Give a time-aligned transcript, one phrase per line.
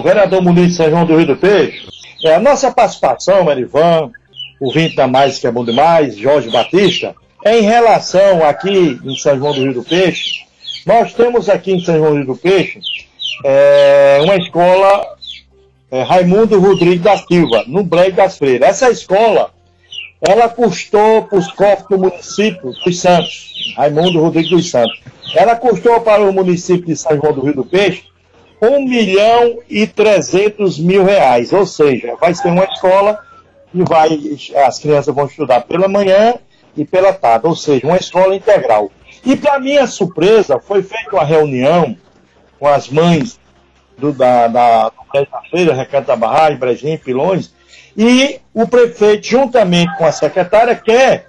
[0.00, 1.84] vereador Muniz São João do Rio do Peixe.
[2.22, 4.12] É, a nossa participação, Marivan,
[4.60, 9.16] o Vinte da Mais, que é bom demais, Jorge Batista, é em relação aqui em
[9.16, 10.44] São João do Rio do Peixe.
[10.86, 12.80] Nós temos aqui em São João do Rio do Peixe
[13.44, 15.16] é, uma escola
[15.90, 18.68] é, Raimundo Rodrigues da Silva, no Brejo das Freiras.
[18.68, 19.50] Essa escola,
[20.20, 25.00] ela custou para os cofres do município dos Santos, Raimundo Rodrigues dos Santos.
[25.34, 28.04] Ela custou para o município de São João do Rio do Peixe
[28.60, 31.52] 1 milhão e 300 mil reais.
[31.52, 33.18] Ou seja, vai ser uma escola
[33.74, 34.18] e vai,
[34.66, 36.34] as crianças vão estudar pela manhã
[36.76, 38.90] e pela tarde, ou seja, uma escola integral.
[39.24, 41.96] E para minha surpresa, foi feita uma reunião
[42.58, 43.38] com as mães
[43.96, 47.52] do, da, da, da feira, Recanto da Barragem, Brejinho, Pilões,
[47.96, 51.28] e o prefeito, juntamente com a secretária, quer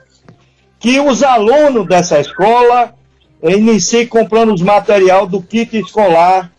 [0.79, 2.93] que os alunos dessa escola
[3.41, 6.51] iniciem comprando os material do kit escolar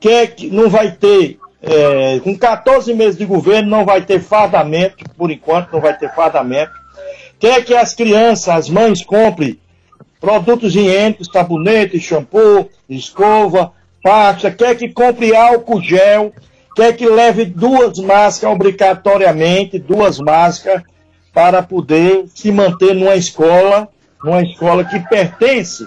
[0.00, 5.30] que não vai ter, é, com 14 meses de governo, não vai ter fardamento, por
[5.30, 6.72] enquanto não vai ter fardamento.
[7.38, 9.58] Quer que as crianças, as mães comprem
[10.20, 16.32] produtos higiênicos, sabonete, shampoo, escova, pasta, quer que compre álcool gel,
[16.74, 20.82] quer que leve duas máscaras obrigatoriamente, duas máscaras,
[21.32, 23.88] para poder se manter numa escola,
[24.22, 25.86] numa escola que pertence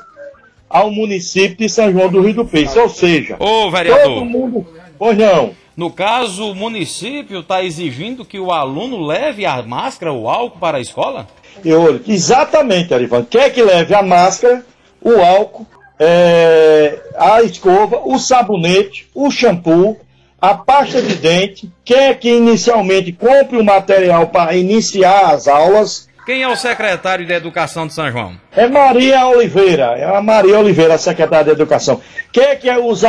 [0.74, 2.80] ao município de São João do Rio do Peixe.
[2.80, 4.16] Ou seja, Ô, vereador.
[4.16, 4.66] todo mundo.
[4.98, 5.52] Pois não.
[5.78, 10.80] No caso, o município está exigindo que o aluno leve a máscara, o álcool para
[10.80, 11.28] a escola?
[11.64, 13.24] Eu, exatamente, Arivan.
[13.24, 14.66] Quer que leve a máscara,
[15.00, 15.68] o álcool,
[16.00, 19.98] é, a escova, o sabonete, o shampoo,
[20.42, 26.42] a pasta de dente, quer que inicialmente compre o material para iniciar as aulas quem
[26.42, 28.36] é o secretário de Educação de São João?
[28.56, 32.02] É Maria Oliveira, é a Maria Oliveira, a secretária de Educação.
[32.32, 33.04] Quer que os,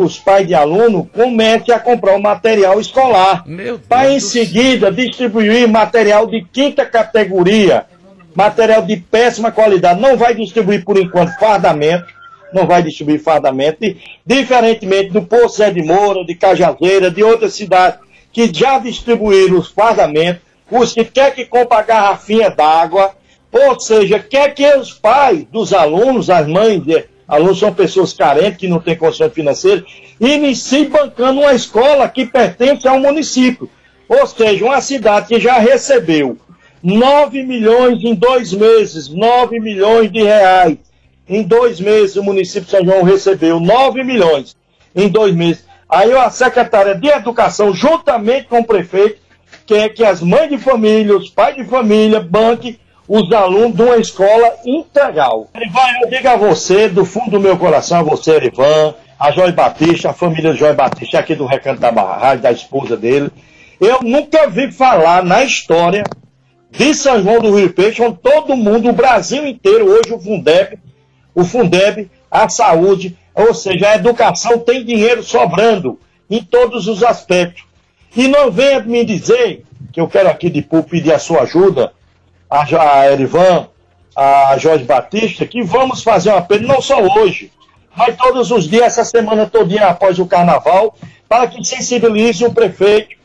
[0.00, 3.44] os pais de aluno comecem a comprar o material escolar.
[3.88, 7.86] Para em seguida distribuir material de quinta categoria,
[8.34, 10.00] material de péssima qualidade.
[10.00, 12.06] Não vai distribuir por enquanto fardamento,
[12.52, 17.98] não vai distribuir fardamento, e, diferentemente do Poço de Moura, de Cajazeira, de outras cidades
[18.32, 23.12] que já distribuíram os fardamentos os que quer que compre a garrafinha d'água,
[23.52, 28.58] ou seja, quer que os pais dos alunos, as mães de alunos são pessoas carentes,
[28.58, 29.84] que não têm condições financeiras,
[30.20, 33.68] iniciem bancando uma escola que pertence ao município.
[34.08, 36.36] Ou seja, uma cidade que já recebeu
[36.82, 40.78] 9 milhões em dois meses, 9 milhões de reais.
[41.28, 44.56] Em dois meses o município de São João recebeu 9 milhões
[44.94, 45.64] em dois meses.
[45.88, 49.20] Aí a secretária de Educação, juntamente com o prefeito,
[49.70, 52.76] quer que as mães de família, os pais de família banquem
[53.06, 55.48] os alunos de uma escola integral.
[55.54, 59.52] Erivan, eu digo a você, do fundo do meu coração, a você, Erivan, a Joy
[59.52, 63.30] Batista, a família Joy Batista, aqui do Recanto da Barragem, da esposa dele.
[63.80, 66.02] Eu nunca vi falar na história
[66.70, 70.80] de São João do Rio Peixe, onde todo mundo, o Brasil inteiro, hoje o Fundeb,
[71.32, 75.98] o Fundeb, a saúde, ou seja, a educação tem dinheiro sobrando
[76.28, 77.69] em todos os aspectos.
[78.16, 81.92] E não venha me dizer, que eu quero aqui de público pedir a sua ajuda,
[82.48, 82.64] a,
[83.00, 83.68] a Erivan,
[84.16, 87.50] a Jorge Batista, que vamos fazer um apelo, não só hoje,
[87.96, 90.96] mas todos os dias, essa semana todinha após o carnaval,
[91.28, 93.16] para que sensibilize o prefeito,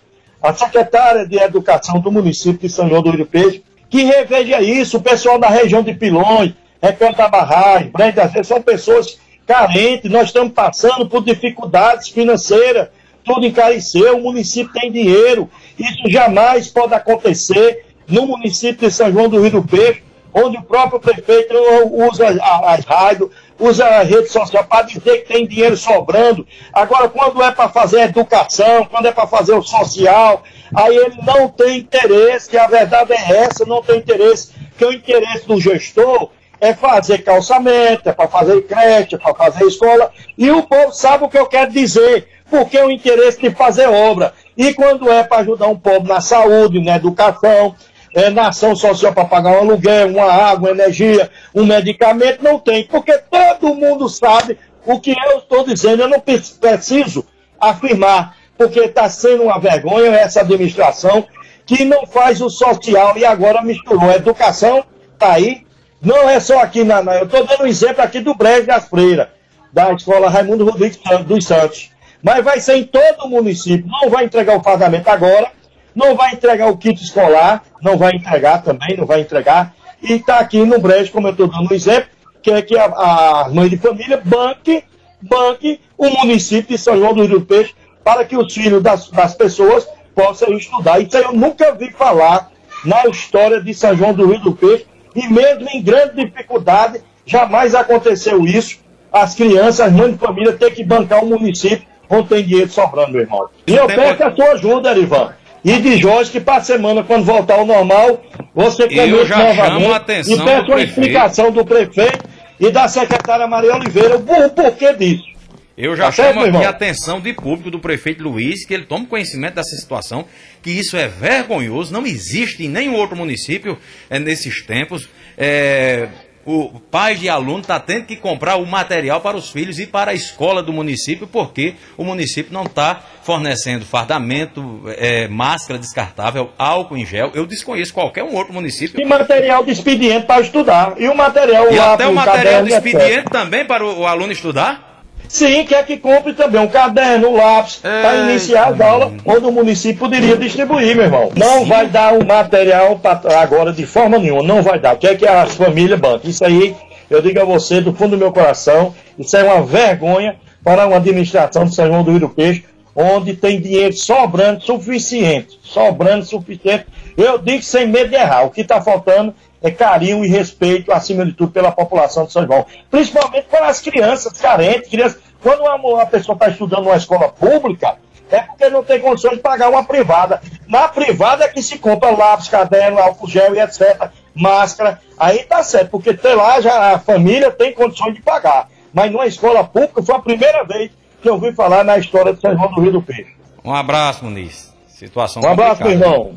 [0.41, 4.97] a secretária de Educação do município de São João do Rio Peixe, que reveja isso,
[4.97, 10.53] o pessoal da região de Pilões, Recanto da Barragem, Brenda, são pessoas carentes, nós estamos
[10.53, 12.89] passando por dificuldades financeiras,
[13.25, 15.49] tudo encareceu, o município tem dinheiro.
[15.77, 20.61] Isso jamais pode acontecer no município de São João do Rio do Peixe, onde o
[20.61, 21.53] próprio prefeito
[21.91, 22.27] usa
[22.65, 26.45] as rádios, usa a rede social para dizer que tem dinheiro sobrando.
[26.73, 30.43] Agora, quando é para fazer educação, quando é para fazer o social,
[30.75, 34.91] aí ele não tem interesse, que a verdade é essa, não tem interesse, que o
[34.91, 40.51] interesse do gestor é fazer calçamento, é para fazer creche, é para fazer escola, e
[40.51, 44.33] o povo sabe o que eu quero dizer porque o interesse de fazer obra.
[44.55, 47.75] E quando é para ajudar um povo na saúde, na educação,
[48.13, 52.85] é, na ação social para pagar um aluguel, uma água, energia, um medicamento, não tem.
[52.85, 56.03] Porque todo mundo sabe o que eu estou dizendo.
[56.03, 57.25] Eu não preciso
[57.59, 61.25] afirmar, porque está sendo uma vergonha essa administração
[61.65, 64.09] que não faz o social e agora misturou.
[64.09, 65.65] A educação está aí.
[66.01, 69.27] Não é só aqui na eu estou dando um exemplo aqui do Brejo das Freiras,
[69.73, 71.94] da escola Raimundo Rodrigues dos Santos
[72.25, 73.85] mas vai ser em todo o município.
[73.87, 75.51] Não vai entregar o pagamento agora,
[75.93, 79.75] não vai entregar o kit escolar, não vai entregar também, não vai entregar.
[80.01, 82.09] E está aqui no Brejo, como eu estou dando um exemplo,
[82.41, 84.83] que é que a, a mãe de família banque,
[85.21, 89.35] banque o município de São João do Rio Peixe para que os filhos das, das
[89.35, 90.99] pessoas possam estudar.
[90.99, 92.49] Isso eu nunca vi falar
[92.83, 97.75] na história de São João do Rio do Peixe, e mesmo em grande dificuldade, jamais
[97.75, 98.79] aconteceu isso.
[99.11, 103.11] As crianças, as mães de família, ter que bancar o município onde tem dinheiro sobrando,
[103.11, 103.47] meu irmão.
[103.67, 105.33] E eu peço a sua ajuda, Erivan.
[105.63, 108.21] E de Jorge, que para a semana, quando voltar ao normal,
[108.53, 109.83] você comente novamente.
[110.31, 112.23] e peço uma explicação do prefeito
[112.59, 115.35] e da secretária Maria Oliveira o porquê disso.
[115.77, 118.85] Eu já tá chamo certo, aqui a atenção de público do prefeito Luiz, que ele
[118.85, 120.25] tome conhecimento dessa situação,
[120.61, 123.77] que isso é vergonhoso, não existe em nenhum outro município
[124.09, 125.09] é, nesses tempos.
[125.37, 126.07] É,
[126.45, 130.11] o pai de aluno está tendo que comprar o material para os filhos e para
[130.11, 136.97] a escola do município, porque o município não está fornecendo fardamento, é, máscara descartável, álcool
[136.97, 137.31] em gel.
[137.33, 139.01] Eu desconheço qualquer um outro município.
[139.01, 140.93] E material de expediente para estudar.
[140.97, 144.94] E o material E até o material de expediente também para o, o aluno estudar?
[145.27, 149.51] Sim, quer que compre também um caderno, um lápis, para iniciar as aulas, onde o
[149.51, 151.31] município poderia distribuir, meu irmão.
[151.35, 151.65] Não Sim.
[151.65, 154.95] vai dar o material pra, agora de forma nenhuma, não vai dar.
[154.97, 156.29] Quer que as famílias banquem.
[156.29, 156.75] Isso aí,
[157.09, 160.97] eu digo a você, do fundo do meu coração, isso é uma vergonha para uma
[160.97, 166.85] administração de São João do Rio do Peixe, onde tem dinheiro sobrando suficiente, sobrando suficiente.
[167.17, 169.33] Eu digo sem medo de errar, o que está faltando
[169.65, 172.67] é carinho e respeito, acima de tudo, pela população de São João.
[172.91, 175.19] Principalmente para as crianças carentes, crianças.
[175.41, 177.95] Quando uma, uma pessoa está estudando numa escola pública,
[178.29, 180.39] é porque não tem condições de pagar uma privada.
[180.67, 184.09] Na privada é que se compra lápis, caderno, álcool gel e etc.
[184.35, 185.01] Máscara.
[185.17, 188.69] Aí tá certo, porque tem lá já a família tem condições de pagar.
[188.93, 190.91] Mas numa escola pública foi a primeira vez
[191.23, 193.33] que eu ouvi falar na história de São João do Rio do Peixe.
[193.63, 194.71] Um abraço, Muniz.
[194.87, 196.33] Situação Um abraço, irmão.